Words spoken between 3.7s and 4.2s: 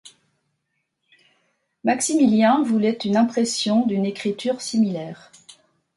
d'une